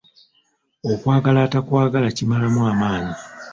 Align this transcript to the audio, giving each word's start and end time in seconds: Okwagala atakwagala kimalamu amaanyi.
Okwagala 0.91 1.39
atakwagala 1.47 2.07
kimalamu 2.17 2.61
amaanyi. 2.71 3.15